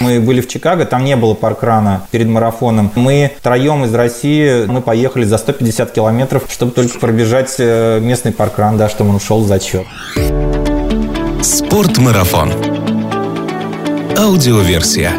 [0.00, 2.90] Мы были в Чикаго, там не было паркрана перед марафоном.
[2.94, 8.76] Мы троем из России, мы поехали за 150 километров, чтобы только пробежать э, местный паркран,
[8.76, 9.86] да, чтобы он ушел в зачет.
[11.42, 12.52] Спортмарафон.
[14.16, 15.12] Аудиоверсия.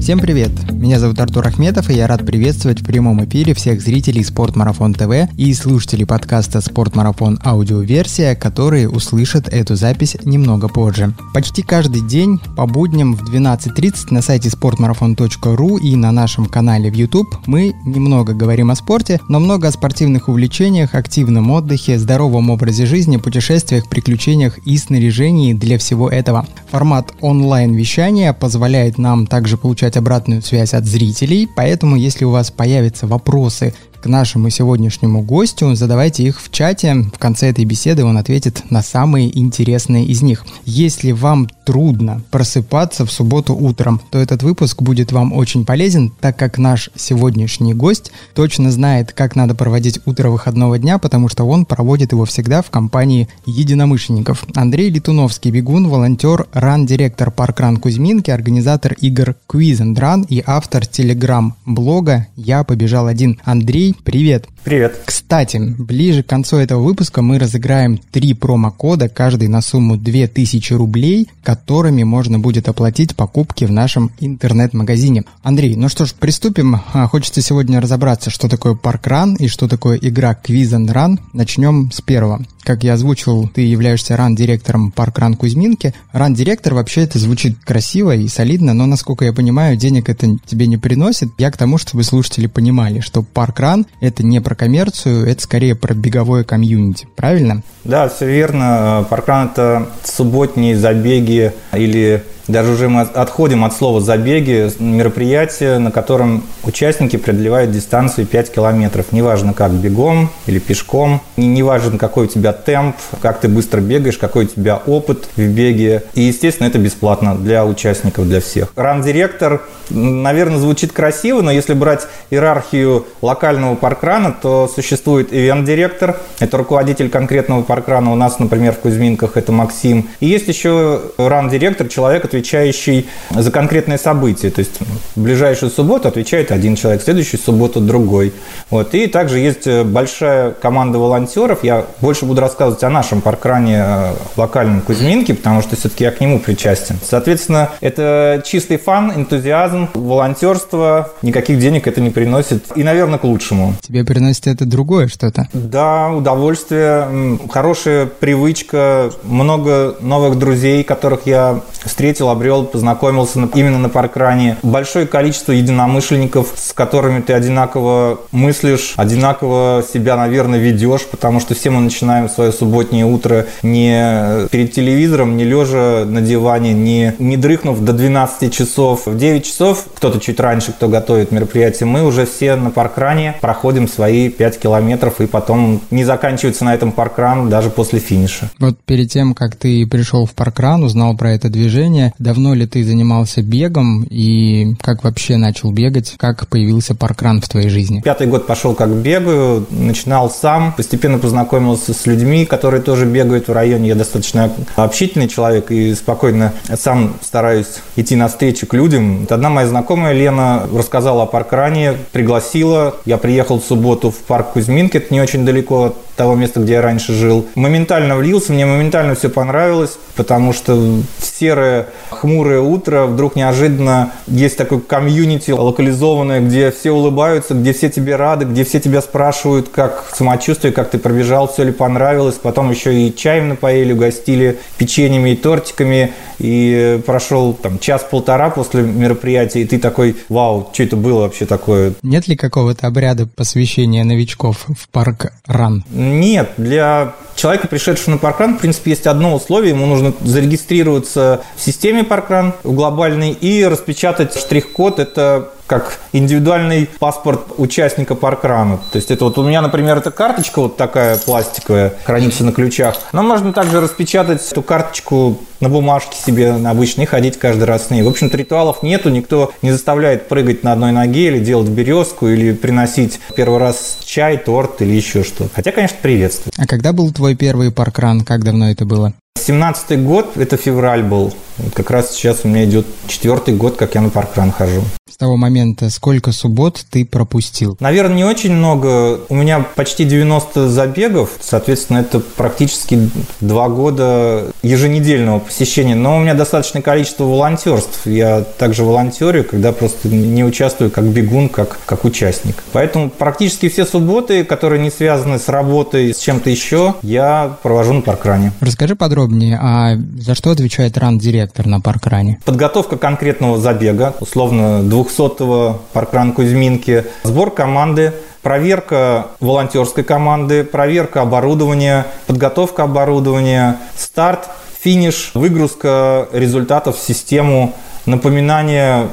[0.00, 0.73] Всем привет!
[0.84, 5.34] Меня зовут Артур Ахметов, и я рад приветствовать в прямом эфире всех зрителей Спортмарафон ТВ
[5.38, 11.14] и слушателей подкаста Спортмарафон аудиоверсия, которые услышат эту запись немного позже.
[11.32, 16.94] Почти каждый день по будням в 12.30 на сайте sportmarathon.ru и на нашем канале в
[16.94, 22.84] YouTube мы немного говорим о спорте, но много о спортивных увлечениях, активном отдыхе, здоровом образе
[22.84, 26.46] жизни, путешествиях, приключениях и снаряжении для всего этого.
[26.70, 33.06] Формат онлайн-вещания позволяет нам также получать обратную связь от зрителей, поэтому если у вас появятся
[33.06, 36.94] вопросы к нашему сегодняшнему гостю, задавайте их в чате.
[37.14, 40.44] В конце этой беседы он ответит на самые интересные из них.
[40.66, 46.36] Если вам трудно просыпаться в субботу утром, то этот выпуск будет вам очень полезен, так
[46.36, 51.64] как наш сегодняшний гость точно знает, как надо проводить утро выходного дня, потому что он
[51.64, 54.44] проводит его всегда в компании единомышленников.
[54.54, 62.26] Андрей Литуновский, бегун, волонтер, ран-директор Паркран Кузьминки, организатор игр Quiz and Run и автор телеграм-блога
[62.36, 63.40] «Я побежал один».
[63.44, 64.46] Андрей, привет!
[64.64, 65.00] Привет!
[65.04, 71.28] Кстати, ближе к концу этого выпуска мы разыграем три промокода, каждый на сумму 2000 рублей,
[71.42, 75.24] которыми можно будет оплатить покупки в нашем интернет-магазине.
[75.42, 76.80] Андрей, ну что ж, приступим.
[76.92, 81.18] А, хочется сегодня разобраться, что такое parkrun и что такое игра Quiz and Run.
[81.32, 82.44] Начнем с первого.
[82.64, 85.92] Как я озвучил, ты являешься run-директором parkrun Кузьминки.
[86.12, 90.78] Run-директор вообще это звучит красиво и солидно, но, насколько я понимаю, денег это тебе не
[90.78, 91.28] приносит.
[91.36, 95.92] Я к тому, чтобы слушатели понимали, что parkrun— это не про коммерцию, это скорее про
[95.92, 97.06] беговое комьюнити.
[97.16, 97.62] Правильно?
[97.84, 99.06] Да, все верно.
[99.10, 106.44] Parkrun– это субботние забеги или даже уже мы отходим от слова «забеги», мероприятие, на котором
[106.62, 109.12] участники преодолевают дистанцию 5 километров.
[109.12, 114.44] Неважно, как бегом или пешком, неважно, какой у тебя темп, как ты быстро бегаешь, какой
[114.44, 116.02] у тебя опыт в беге.
[116.14, 118.72] И, естественно, это бесплатно для участников, для всех.
[118.76, 127.10] Ран-директор, наверное, звучит красиво, но если брать иерархию локального паркрана, то существует ивент-директор, это руководитель
[127.10, 128.12] конкретного паркрана.
[128.12, 130.08] У нас, например, в Кузьминках это Максим.
[130.20, 134.50] И есть еще ран-директор, человек, отвечающий за конкретные события.
[134.50, 134.78] То есть
[135.14, 138.32] в ближайшую субботу отвечает один человек, в следующую субботу другой.
[138.70, 138.94] Вот.
[138.94, 141.64] И также есть э, большая команда волонтеров.
[141.64, 146.20] Я больше буду рассказывать о нашем паркране э, локальном Кузьминке, потому что все-таки я к
[146.20, 146.96] нему причастен.
[147.02, 151.10] Соответственно, это чистый фан, энтузиазм, волонтерство.
[151.22, 152.64] Никаких денег это не приносит.
[152.76, 153.74] И, наверное, к лучшему.
[153.80, 155.48] Тебе приносит это другое что-то?
[155.52, 164.56] Да, удовольствие, хорошая привычка, много новых друзей, которых я встретил обрел, познакомился именно на паркране.
[164.62, 171.70] Большое количество единомышленников, с которыми ты одинаково мыслишь, одинаково себя, наверное, ведешь, потому что все
[171.70, 177.80] мы начинаем свое субботнее утро не перед телевизором, не лежа на диване, не, не дрыхнув
[177.80, 179.06] до 12 часов.
[179.06, 183.88] В 9 часов, кто-то чуть раньше, кто готовит мероприятие, мы уже все на паркране проходим
[183.88, 188.50] свои 5 километров и потом не заканчивается на этом паркран даже после финиша.
[188.58, 192.82] Вот перед тем, как ты пришел в паркран, узнал про это движение, Давно ли ты
[192.82, 196.14] занимался бегом и как вообще начал бегать?
[196.16, 198.00] Как появился паркран в твоей жизни?
[198.00, 203.52] Пятый год пошел как бегаю, начинал сам, постепенно познакомился с людьми, которые тоже бегают в
[203.52, 203.88] районе.
[203.88, 209.26] Я достаточно общительный человек и спокойно сам стараюсь идти навстречу к людям.
[209.28, 212.96] Одна моя знакомая Лена рассказала о паркране, пригласила.
[213.04, 216.74] Я приехал в субботу в парк Кузьминки, это не очень далеко от того места, где
[216.74, 217.46] я раньше жил.
[217.54, 224.80] Моментально влился, мне моментально все понравилось, потому что серое хмурое утро, вдруг неожиданно есть такой
[224.80, 230.72] комьюнити локализованное, где все улыбаются, где все тебе рады, где все тебя спрашивают, как самочувствие,
[230.72, 232.13] как ты пробежал, все ли понравилось.
[232.42, 236.12] Потом еще и чаем напоили, угостили печеньями и тортиками.
[236.38, 241.94] И прошел там час-полтора после мероприятия, и ты такой, вау, что это было вообще такое?
[242.02, 245.84] Нет ли какого-то обряда посвящения новичков в парк Ран?
[245.90, 249.70] Нет, для человека, пришедшего на паркран, в принципе, есть одно условие.
[249.70, 254.98] Ему нужно зарегистрироваться в системе паркран, в глобальной, и распечатать штрих-код.
[254.98, 258.78] Это как индивидуальный паспорт участника паркрана.
[258.92, 262.96] То есть это вот у меня, например, эта карточка вот такая пластиковая, хранится на ключах.
[263.12, 267.86] Но можно также распечатать эту карточку на бумажке себе на обычной и ходить каждый раз
[267.86, 268.02] с ней.
[268.02, 272.52] В общем-то, ритуалов нету, никто не заставляет прыгать на одной ноге или делать березку, или
[272.52, 275.48] приносить первый раз чай, торт или еще что.
[275.54, 276.52] Хотя, конечно, приветствую.
[276.58, 278.22] А когда был твой первый паркран?
[278.22, 279.14] Как давно это было?
[279.44, 281.34] 17 год, это февраль был.
[281.58, 284.82] Вот как раз сейчас у меня идет четвертый год, как я на паркран хожу.
[285.08, 287.76] С того момента сколько суббот ты пропустил?
[287.78, 289.20] Наверное, не очень много.
[289.28, 291.30] У меня почти 90 забегов.
[291.40, 293.08] Соответственно, это практически
[293.40, 295.94] два года еженедельного посещения.
[295.94, 298.06] Но у меня достаточное количество волонтерств.
[298.06, 302.64] Я также волонтерю, когда просто не участвую как бегун, как, как участник.
[302.72, 308.00] Поэтому практически все субботы, которые не связаны с работой, с чем-то еще, я провожу на
[308.00, 308.52] паркране.
[308.60, 309.23] Расскажи подробнее,
[309.60, 312.38] а за что отвечает ран-директор на паркране?
[312.44, 318.12] Подготовка конкретного забега, условно 200-го паркран Кузьминки, сбор команды,
[318.42, 324.48] проверка волонтерской команды, проверка оборудования, подготовка оборудования, старт,
[324.80, 327.74] финиш, выгрузка результатов в систему,
[328.06, 329.08] напоминание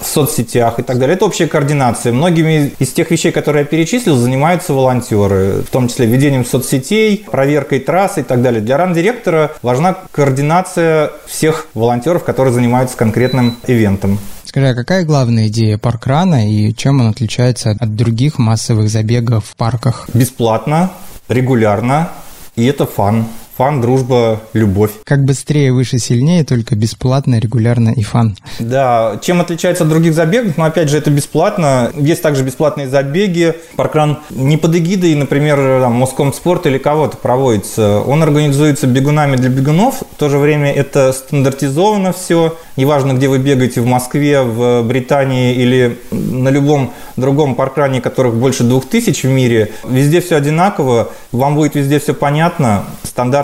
[0.00, 1.16] в соцсетях и так далее.
[1.16, 2.12] Это общая координация.
[2.12, 7.80] Многими из тех вещей, которые я перечислил, занимаются волонтеры, в том числе ведением соцсетей, проверкой
[7.80, 8.60] трасс и так далее.
[8.60, 14.18] Для ран-директора важна координация всех волонтеров, которые занимаются конкретным ивентом.
[14.44, 19.44] Скажи, а какая главная идея parkrun а и чем он отличается от других массовых забегов
[19.44, 20.08] в парках?
[20.14, 20.92] Бесплатно,
[21.28, 22.10] регулярно,
[22.54, 23.26] и это fun.
[23.56, 24.90] Fun, дружба, любовь.
[25.04, 28.36] Как быстрее, выше, сильнее, только бесплатно, регулярно и fun.
[28.58, 30.58] Да, чем отличается от других забегов?
[30.58, 31.90] Ну, опять же, это бесплатно.
[31.96, 33.54] Есть также бесплатные забеги.
[33.76, 38.00] Parkrun не под эгидой, например, там, Москомспорт или кого-то проводится.
[38.00, 40.02] Он организуется бегунами для бегунов.
[40.02, 42.58] В то же время это стандартизовано все.
[42.76, 48.34] Неважно, где вы бегаете, в Москве, в Британии или на любом другом parkrun е, которых
[48.34, 49.72] больше двух тысяч в мире.
[49.88, 52.84] Везде все одинаково, вам будет везде все понятно.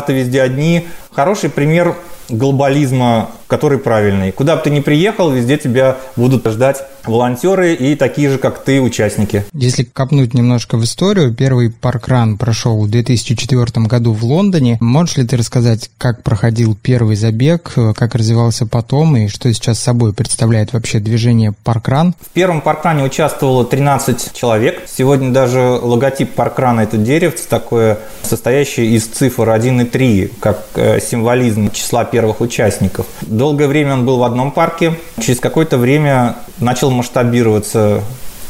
[0.02, 0.88] Стандарты везде одни.
[1.12, 1.94] Хороший пример
[2.28, 4.32] глобализма, который правильный.
[4.32, 8.80] Куда бы ты ни приехал, везде тебя будут ждать волонтеры и такие же, как ты,
[8.80, 9.44] участники.
[9.52, 14.78] Если копнуть немножко в историю, первый паркран прошел в 2004 году в Лондоне.
[14.80, 20.14] Можешь ли ты рассказать, как проходил первый забег, как развивался потом и что сейчас собой
[20.14, 22.14] представляет вообще движение паркран?
[22.20, 24.84] В первом паркране участвовало 13 человек.
[24.86, 31.00] Сегодня даже логотип паркрана– это деревце такое, состоящее из цифр 1 и 3, как э,
[31.00, 33.06] символизм числа первых участников.
[33.42, 34.94] Долгое время он был в одном парке.
[35.18, 38.00] Через какое-то время начал масштабироваться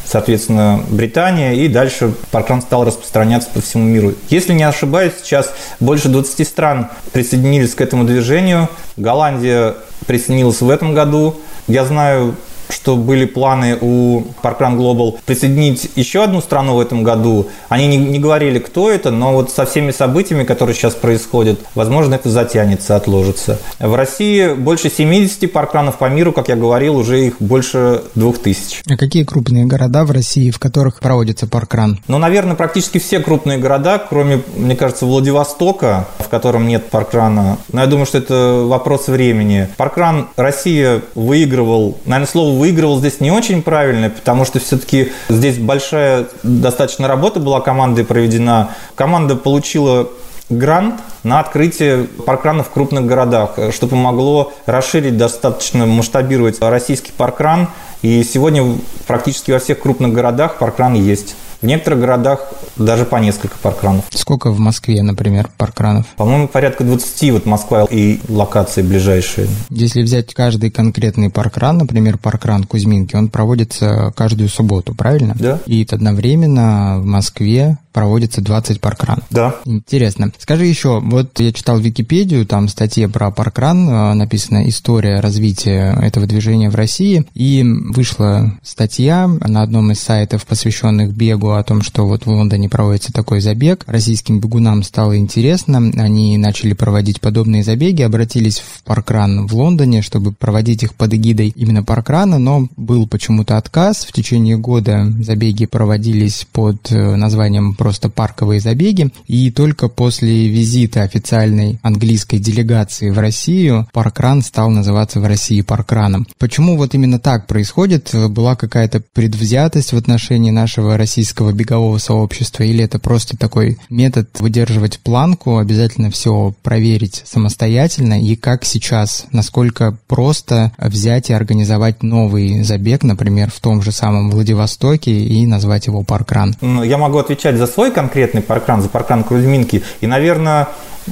[0.05, 4.13] соответственно, Британия, и дальше паркран стал распространяться по всему миру.
[4.29, 5.51] Если не ошибаюсь, сейчас
[5.81, 8.69] больше 20 стран присоединились к этому движению.
[8.99, 11.41] Голландия присоединилась в этом году.
[11.69, 12.35] Я знаю
[12.73, 17.49] что были планы у Parkrun Global присоединить еще одну страну в этом году.
[17.69, 22.15] Они не, не говорили, кто это, но вот со всеми событиями, которые сейчас происходят, возможно,
[22.15, 23.59] это затянется, отложится.
[23.79, 28.83] В России больше 70 паркранов по миру, как я говорил, уже их больше 2000.
[28.89, 32.01] А какие крупные города в России, в которых проводится паркран?
[32.09, 37.59] Ну, наверное, практически все крупные города, кроме, мне кажется, Владивостока, в котором нет паркрана.
[37.73, 39.69] Но я думаю, что это вопрос времени.
[39.77, 46.29] Паркран Россия выигрывал, наверное, слово выигрывал здесь не очень правильно, потому что все-таки здесь большая
[46.45, 48.77] достаточно работа была командой проведена.
[48.95, 50.09] Команда получила
[50.49, 57.69] грант на открытие паркранов в крупных городах, что помогло расширить, достаточно масштабировать российский паркран.
[58.01, 58.77] И сегодня
[59.09, 61.35] практически во всех крупных городах паркран есть.
[61.63, 62.41] В некоторых городах
[62.77, 64.05] даже по несколько паркранов.
[64.11, 66.07] Сколько в Москве, например, паркранов?
[66.17, 69.47] По-моему, порядка 20 вот Москва и локации ближайшие.
[69.71, 75.37] Если взять каждый конкретный паркран, например, паркран Кузьминки, он проводится каждую субботу, правильно?
[75.39, 75.61] Да.
[75.67, 79.25] И одновременно в Москве проводится 20 паркранов.
[79.31, 79.57] Да.
[79.65, 80.33] Интересно.
[80.39, 86.27] Скажи еще, вот я читал Википедию, там статья про паркран, э, написана «История развития этого
[86.27, 92.07] движения в России», и вышла статья на одном из сайтов, посвященных бегу, о том, что
[92.07, 93.85] вот в Лондоне проводится такой забег.
[93.87, 100.33] Российским бегунам стало интересно, они начали проводить подобные забеги, обратились в паркран в Лондоне, чтобы
[100.33, 104.05] проводить их под эгидой именно паркрана, но был почему-то отказ.
[104.05, 111.03] В течение года забеги проводились под э, названием просто парковые забеги, и только после визита
[111.03, 116.27] официальной английской делегации в Россию паркран стал называться в России паркраном.
[116.39, 118.11] Почему вот именно так происходит?
[118.31, 124.29] Была какая-то предвзятость в отношении нашего российского российского бегового сообщества, или это просто такой метод
[124.39, 132.63] выдерживать планку, обязательно все проверить самостоятельно, и как сейчас, насколько просто взять и организовать новый
[132.63, 136.55] забег, например, в том же самом Владивостоке и назвать его паркран?
[136.61, 140.69] Ну, я могу отвечать за свой конкретный паркран, за паркран Кузьминки, и, наверное,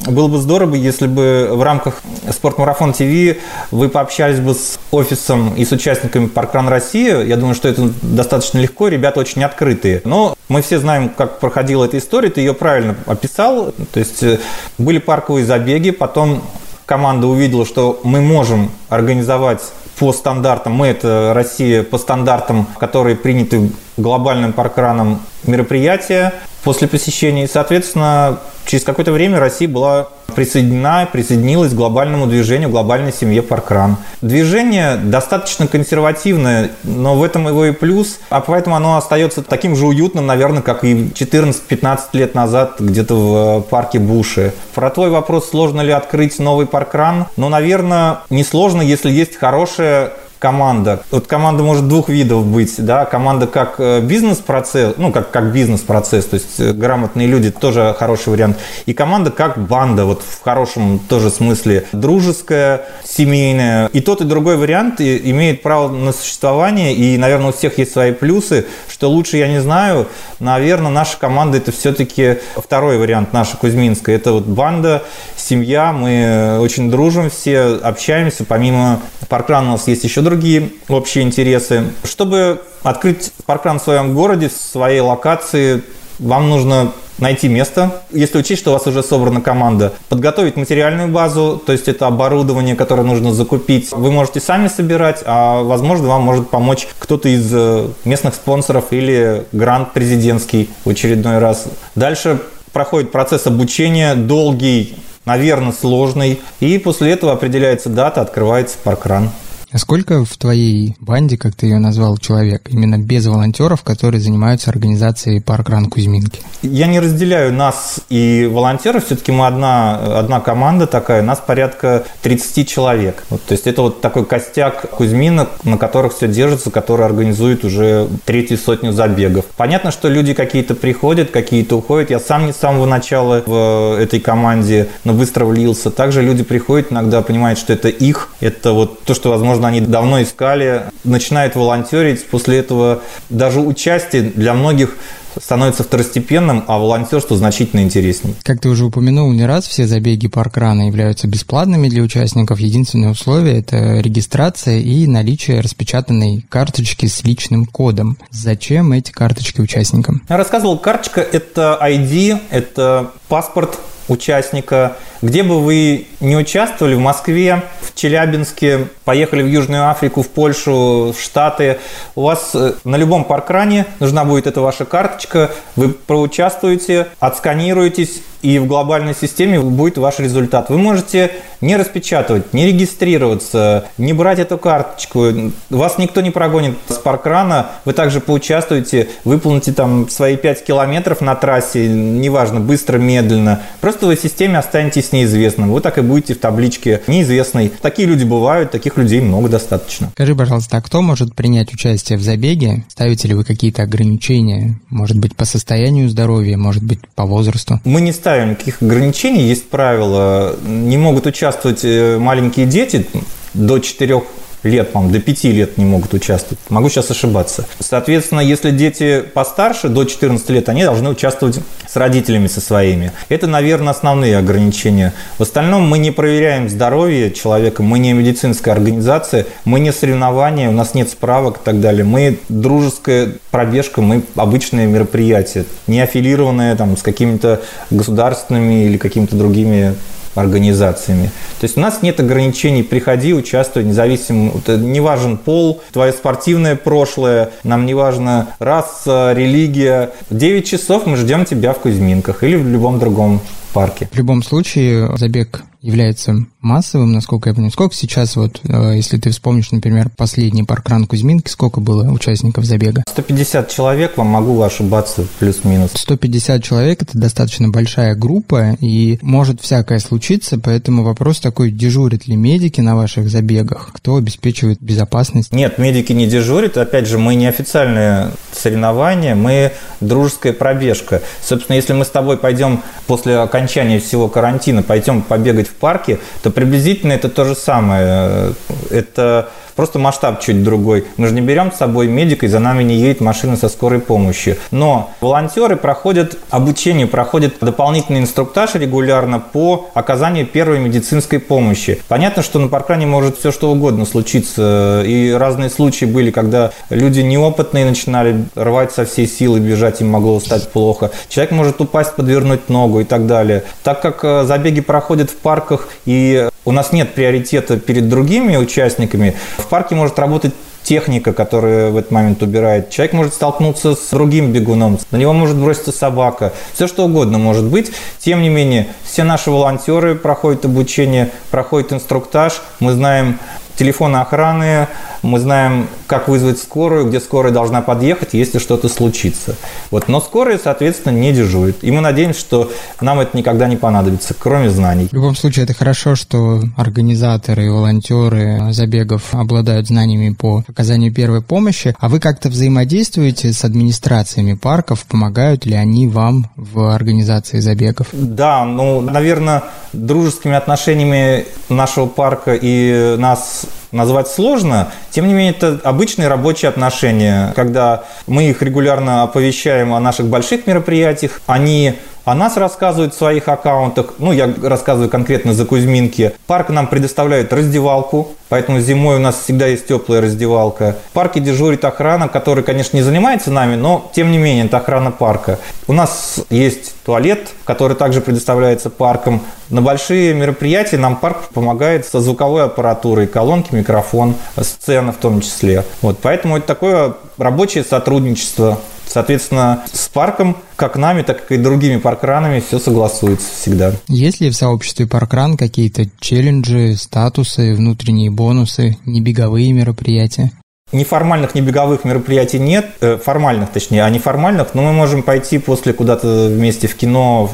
[0.07, 3.39] было бы здорово, если бы в рамках Спортмарафон ТВ
[3.71, 7.27] вы пообщались бы с офисом и с участниками Паркран России.
[7.27, 10.01] Я думаю, что это достаточно легко, ребята очень открытые.
[10.05, 13.73] Но мы все знаем, как проходила эта история, ты ее правильно описал.
[13.93, 14.39] То есть э,
[14.79, 16.43] были парковые забеги, потом
[16.87, 19.61] команда увидела, что мы можем организовать
[19.99, 27.45] по стандартам, мы это Россия по стандартам, которые приняты глобальным паркраном мероприятия после посещения.
[27.45, 33.97] И, соответственно, через какое-то время Россия была присоединена, присоединилась к глобальному движению, глобальной семье Паркран.
[34.21, 39.87] Движение достаточно консервативное, но в этом его и плюс, а поэтому оно остается таким же
[39.87, 44.53] уютным, наверное, как и 14-15 лет назад где-то в парке Буши.
[44.75, 47.27] Про твой вопрос, сложно ли открыть новый Паркран?
[47.37, 51.03] Ну, наверное, не сложно, если есть хорошая команда.
[51.11, 56.25] Вот команда может двух видов быть, да, команда как э, бизнес-процесс, ну, как, как бизнес-процесс,
[56.25, 58.57] то есть э, грамотные люди, тоже хороший вариант,
[58.87, 63.87] и команда как банда, вот в хорошем тоже смысле, дружеская, семейная.
[63.93, 68.13] И тот, и другой вариант имеет право на существование, и, наверное, у всех есть свои
[68.13, 74.17] плюсы, что лучше, я не знаю, наверное, наша команда это все-таки второй вариант, наша Кузьминская,
[74.17, 75.03] это вот банда,
[75.37, 81.85] семья, мы очень дружим все, общаемся, помимо паркрана у нас есть еще другие общие интересы.
[82.05, 85.83] Чтобы открыть паркран в своем городе, в своей локации,
[86.21, 91.63] вам нужно найти место, если учесть, что у вас уже собрана команда, подготовить материальную базу,
[91.65, 93.91] то есть это оборудование, которое нужно закупить.
[93.93, 99.45] Вы можете сами собирать, а возможно вам может помочь кто-то из э, местных спонсоров или
[99.53, 101.67] грант президентский в очередной раз.
[101.95, 102.41] Дальше
[102.73, 104.97] проходит процесс обучения, долгий,
[105.27, 109.31] наверное, сложный, и после этого определяется дата, открывается паркран.
[109.73, 114.69] А сколько в твоей банде, как ты ее назвал, человек, именно без волонтеров, которые занимаются
[114.71, 116.41] организацией паркран Кузьминки?
[116.63, 122.69] Я не разделяю нас и волонтеров, все-таки мы одна, одна команда такая, нас порядка 30
[122.69, 123.23] человек.
[123.31, 128.09] Вот, то есть это вот такой костяк Кузьмина, на которых все держится, который организует уже
[128.25, 129.45] третью сотню забегов.
[129.57, 132.11] Понятно, что люди какие-то приходят, какие-то уходят.
[132.11, 135.93] Я сам не с самого начала в этой команде, но быстро влился.
[135.93, 139.81] Также люди приходят, иногда понимают, что это их, это вот то, что, возможно, возможно, они
[139.81, 142.27] давно искали, начинают волонтерить.
[142.27, 144.97] После этого даже участие для многих
[145.41, 148.35] становится второстепенным, а волонтерство значительно интереснее.
[148.43, 152.59] Как ты уже упомянул не раз, все забеги паркрана являются бесплатными для участников.
[152.59, 158.19] Единственное условие– это регистрация и наличие распечатанной карточки с личным кодом.
[158.31, 160.23] Зачем эти карточки участникам?
[160.29, 163.79] Я рассказывал, карточка– это ID, это паспорт
[164.11, 164.97] участника.
[165.23, 171.15] Где бы вы не участвовали, в Москве, в Челябинске, поехали в Южную Африку, в Польшу,
[171.17, 171.79] в Штаты,
[172.15, 178.59] у вас э, на любом паркране нужна будет эта ваша карточка, вы проучаствуете, отсканируетесь, и
[178.59, 180.71] в глобальной системе будет ваш результат.
[180.71, 181.31] Вы можете
[181.61, 185.27] не распечатывать, не регистрироваться, не брать эту карточку.
[185.69, 187.71] Вас никто не прогонит с паркрана.
[187.85, 193.63] Вы также поучаствуете, выполните там свои 5 километров на трассе, неважно, быстро, медленно.
[193.81, 195.71] Просто вы в системе останетесь неизвестным.
[195.73, 197.71] Вы так и будете в табличке неизвестной.
[197.83, 200.11] Такие люди бывают, таких людей много достаточно.
[200.15, 202.85] Скажи, пожалуйста, а кто может принять участие в забеге?
[202.89, 204.81] Ставите ли вы какие-то ограничения?
[204.89, 207.81] Может быть, по состоянию здоровья, может быть, по возрасту?
[207.85, 210.57] Мы не ставим никаких ограничений, есть правила.
[210.67, 213.07] Не могут участвовать э, маленькие дети
[213.55, 214.23] до 4
[214.63, 216.59] лет, по до 5 лет не могут участвовать.
[216.69, 217.67] Могу сейчас ошибаться.
[217.79, 223.13] Соответственно, если дети постарше, до 14 лет, они должны участвовать с родителями со своими.
[223.29, 225.13] Это, наверное, основные ограничения.
[225.39, 230.73] В остальном мы не проверяем здоровье человека, мы не медицинская организация, мы не соревнования, у
[230.73, 232.05] нас нет справок и так далее.
[232.05, 239.95] Мы дружеская пробежка, мы обычное мероприятие, не аффилированное там, с какими-то государственными или какими-то другими
[240.35, 241.31] организациями.
[241.61, 247.51] То есть у нас нет ограничений, приходи, участвуй, независимо, не важен пол, твое спортивное прошлое,
[247.65, 250.11] нам не важно раса, религия.
[250.29, 253.41] В 9 часов мы ждем тебя в Кузьминках или в любом другом
[253.73, 254.09] парке.
[254.13, 257.73] В любом случае, забег является массовым, насколько я понимаю.
[257.73, 263.03] Сколько сейчас, вот, э, если ты вспомнишь, например, последний паркран Кузьминки, сколько было участников забега?
[263.09, 265.93] 150 человек, вам могу ошибаться, плюс-минус.
[265.95, 272.37] 150 человек– это достаточно большая группа, и может всякое случиться, поэтому вопрос такой, дежурят ли
[272.37, 273.91] медики на ваших забегах?
[273.95, 275.53] Кто обеспечивает безопасность?
[275.53, 276.77] Нет, медики не дежурят.
[276.77, 281.23] Опять же, мы не официальные соревнования, мы дружеская пробежка.
[281.43, 286.51] Собственно, если мы с тобой пойдем после окончания всего карантина, пойдем побегать в парке, то
[286.51, 288.55] приблизительно это то же самое.
[288.91, 289.51] Это
[289.81, 291.07] Просто масштаб чуть другой.
[291.17, 293.99] Мы же не берем с собой медика, и за нами не едет машина со скорой
[293.99, 294.59] помощью.
[294.71, 301.99] Но волонтеры проходят обучение, проходят дополнительный инструктаж регулярно по оказанию первой медицинской помощи.
[302.09, 305.03] Понятно, что на паркране может все что угодно случиться.
[305.07, 310.39] И разные случаи были, когда люди неопытные начинали рвать со всей силы, бежать, им могло
[310.41, 311.11] стать плохо.
[311.31, 313.65] Человек может упасть, подвернуть ногу и так далее.
[313.83, 319.35] Так как э, забеги проходят в парках и у нас нет приоритета перед другими участниками.
[319.57, 322.91] В парке может работать техника, которая в этот момент убирает.
[322.91, 326.53] Человек может столкнуться с другим бегуном, на него может броситься собака.
[326.75, 327.93] Все что угодно может быть.
[328.19, 332.61] Тем не менее, все наши волонтеры проходят обучение, проходят инструктаж.
[332.81, 333.39] Мы знаем
[333.81, 334.89] телефоны охраны,
[335.23, 339.57] мы знаем, как вызвать скорую, где скорая должна подъехать, если что-то случится.
[339.91, 340.07] Вот.
[340.07, 341.83] Но скорая, соответственно, не дежурит.
[341.83, 342.71] И мы надеемся, что
[343.01, 345.09] нам это никогда не понадобится, кроме знаний.
[345.09, 351.41] В любом случае, это хорошо, что организаторы и волонтеры забегов обладают знаниями по оказанию первой
[351.41, 351.97] помощи.
[351.99, 355.07] А вы как-то взаимодействуете с администрациями парков?
[355.07, 358.09] Помогают ли они вам в организации забегов?
[358.13, 359.63] Да, ну, наверное,
[359.95, 364.93] дружескими отношениями нашего парка и нас назвать сложно.
[365.11, 370.67] Тем не менее, это обычные рабочие отношения, когда мы их регулярно оповещаем о наших больших
[370.67, 371.95] мероприятиях, они
[372.31, 374.15] о нас рассказывают в своих аккаунтах.
[374.19, 376.33] Ну, я рассказываю конкретно за Кузьминки.
[376.47, 380.97] Парк нам предоставляет раздевалку, поэтому зимой у нас всегда есть теплая раздевалка.
[381.11, 385.11] В парке дежурит охрана, которая, конечно, не занимается нами, но, тем не менее, это охрана
[385.11, 385.59] парка.
[385.89, 389.43] У нас есть туалет, который также предоставляется парком.
[389.69, 395.85] На большие мероприятия нам парк помогает со звуковой аппаратурой, колонки, микрофон, сцена в том числе.
[396.01, 398.79] Вот, поэтому это такое рабочее сотрудничество
[399.11, 403.93] Соответственно, с парком, как нами, так и другими паркранами, все согласуется всегда.
[404.07, 410.53] Есть ли в сообществе паркран какие-то челленджи, статусы, внутренние бонусы, небеговые мероприятия?
[410.93, 416.49] Неформальных небеговых мероприятий нет, э, формальных точнее, а неформальных, но мы можем пойти после куда-то
[416.49, 417.51] вместе в кино,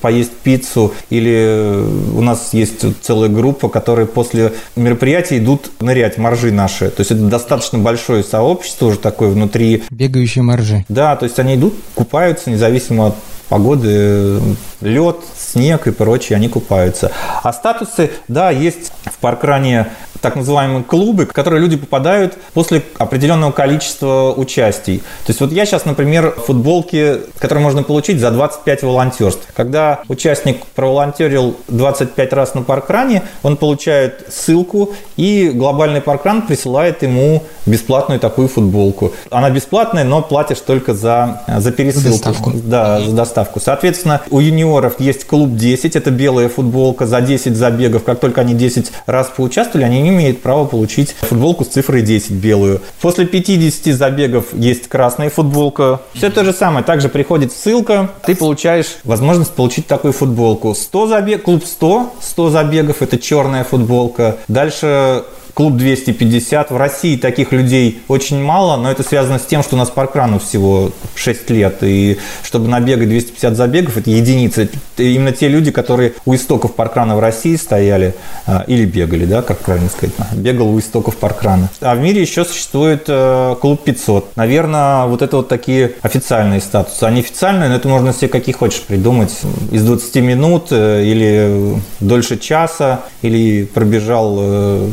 [0.00, 6.50] поесть пиццу, или э, у нас есть целая группа, которые после мероприятия идут нырять, моржи
[6.50, 6.90] наши.
[6.90, 9.82] То есть это достаточно большое сообщество уже такое внутри.
[9.90, 10.84] Бегающие моржи.
[10.88, 13.14] Да, то есть они идут, купаются, независимо от
[13.48, 14.40] погоды,
[14.80, 17.10] лед, снег и прочее, они купаются.
[17.42, 19.88] А статусы, да, есть в паркране
[20.20, 24.98] так называемые клубы, в которые люди попадают после определенного количества участий.
[24.98, 29.46] То есть вот я сейчас, например, футболки, которые можно получить за 25 волонтерств.
[29.54, 37.44] Когда участник проволонтерил 25 раз на паркране, он получает ссылку, и глобальный паркран присылает ему
[37.66, 39.12] бесплатную такую футболку.
[39.30, 42.08] Она бесплатная, но платишь только за, за пересылку.
[42.08, 42.52] За доставку.
[42.54, 43.37] Да, за доставку.
[43.60, 48.04] Соответственно, у юниоров есть клуб 10, это белая футболка за 10 забегов.
[48.04, 52.32] Как только они 10 раз поучаствовали, они не имеют права получить футболку с цифрой 10
[52.32, 52.80] белую.
[53.00, 56.00] После 50 забегов есть красная футболка.
[56.14, 56.84] Все то же самое.
[56.84, 60.74] Также приходит ссылка, ты получаешь возможность получить такую футболку.
[60.74, 64.36] 100 забег, клуб 100, 100 забегов, это черная футболка.
[64.48, 65.24] Дальше
[65.58, 66.70] клуб 250.
[66.70, 70.38] В России таких людей очень мало, но это связано с тем, что у нас паркрану
[70.38, 71.78] всего 6 лет.
[71.82, 74.70] И чтобы набегать 250 забегов, это единицы.
[74.96, 78.14] Именно те люди, которые у истоков паркрана в России стояли
[78.46, 81.70] а, или бегали, да, как правильно сказать, бегал у истоков паркрана.
[81.80, 84.36] А в мире еще существует э, клуб 500.
[84.36, 87.02] Наверное, вот это вот такие официальные статусы.
[87.02, 89.36] Они официальные, но это можно себе какие хочешь придумать.
[89.72, 94.90] Из 20 минут э, или дольше часа, или пробежал э,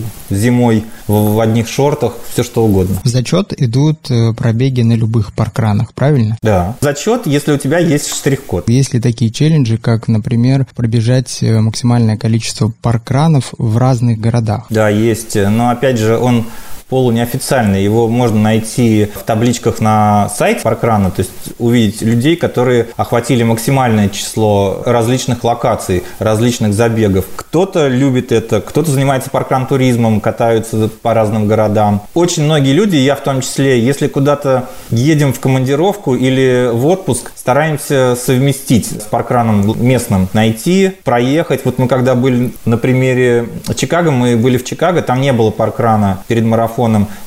[0.55, 2.97] зимой в одних шортах, все что угодно.
[3.03, 6.37] В зачет идут э, пробеги на любых паркранах, правильно?
[6.41, 6.75] Да.
[6.81, 8.69] Зачет, если у тебя есть штрих-код.
[8.69, 14.65] Есть ли такие челленджи, как, например, пробежать э, максимальное количество паркранов в разных городах?
[14.69, 15.35] Да, есть.
[15.35, 16.45] Но опять же, он
[16.89, 17.83] полунеофициальный.
[17.83, 24.09] Его можно найти в табличках на сайте паркрана, то есть увидеть людей, которые охватили максимальное
[24.09, 27.25] число различных локаций, различных забегов.
[27.35, 32.03] Кто-то любит это, кто-то занимается паркран-туризмом, катаются по разным городам.
[32.13, 37.31] Очень многие люди, я в том числе, если куда-то едем в командировку или в отпуск,
[37.35, 41.61] стараемся совместить с паркраном местным, найти, проехать.
[41.65, 46.23] Вот мы когда были на примере Чикаго, мы были в Чикаго, там не было паркрана
[46.27, 46.74] перед марафоном.